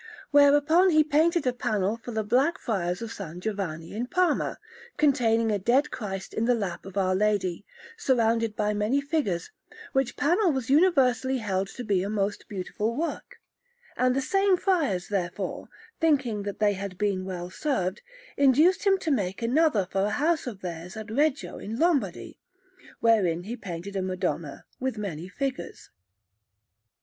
Whereupon 0.31 0.89
he 0.89 1.03
painted 1.03 1.45
a 1.45 1.53
panel 1.53 1.95
for 1.95 2.09
the 2.09 2.23
Black 2.23 2.57
Friars 2.57 3.03
of 3.03 3.11
S. 3.11 3.35
Giovanni 3.37 3.93
in 3.93 4.07
Parma, 4.07 4.57
containing 4.97 5.51
a 5.51 5.59
Dead 5.59 5.91
Christ 5.91 6.33
in 6.33 6.45
the 6.45 6.55
lap 6.55 6.87
of 6.87 6.97
Our 6.97 7.13
Lady, 7.13 7.67
surrounded 7.97 8.55
by 8.55 8.73
many 8.73 8.99
figures; 8.99 9.51
which 9.93 10.17
panel 10.17 10.51
was 10.51 10.71
universally 10.71 11.37
held 11.37 11.67
to 11.67 11.83
be 11.83 12.01
a 12.01 12.09
most 12.09 12.47
beautiful 12.49 12.95
work; 12.95 13.37
and 13.95 14.15
the 14.15 14.21
same 14.23 14.57
friars, 14.57 15.07
therefore, 15.09 15.69
thinking 15.99 16.41
that 16.41 16.57
they 16.57 16.73
had 16.73 16.97
been 16.97 17.23
well 17.23 17.51
served, 17.51 18.01
induced 18.35 18.85
him 18.87 18.97
to 18.97 19.11
make 19.11 19.43
another 19.43 19.85
for 19.91 20.01
a 20.05 20.09
house 20.09 20.47
of 20.47 20.61
theirs 20.61 20.97
at 20.97 21.11
Reggio 21.11 21.59
in 21.59 21.77
Lombardy, 21.77 22.39
wherein 23.01 23.43
he 23.43 23.55
painted 23.55 23.95
a 23.95 24.01
Madonna 24.01 24.65
with 24.79 24.97
many 24.97 25.27
figures. 25.29 25.91